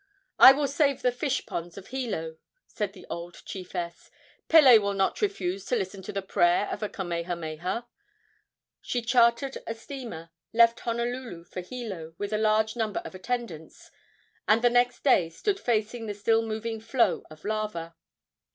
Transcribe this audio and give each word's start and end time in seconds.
"I 0.39 0.51
will 0.51 0.67
save 0.67 1.03
the 1.03 1.11
fish 1.11 1.45
ponds 1.45 1.77
of 1.77 1.89
Hilo," 1.89 2.39
said 2.65 2.93
the 2.93 3.05
old 3.07 3.43
chiefess. 3.45 4.09
"Pele 4.49 4.79
will 4.79 4.95
not 4.95 5.21
refuse 5.21 5.63
to 5.65 5.75
listen 5.75 6.01
to 6.01 6.11
the 6.11 6.23
prayer 6.23 6.67
of 6.71 6.81
a 6.81 6.89
Kamehameha." 6.89 7.85
She 8.81 9.03
chartered 9.03 9.59
a 9.67 9.75
steamer, 9.75 10.31
left 10.53 10.79
Honolulu 10.79 11.43
for 11.43 11.61
Hilo 11.61 12.15
with 12.17 12.33
a 12.33 12.39
large 12.39 12.75
number 12.75 13.01
of 13.01 13.13
attendants, 13.13 13.91
and 14.47 14.63
the 14.63 14.71
next 14.71 15.03
day 15.03 15.29
stood 15.29 15.59
facing 15.59 16.07
the 16.07 16.15
still 16.15 16.41
moving 16.41 16.81
flow 16.81 17.21
of 17.29 17.45
lava. 17.45 17.93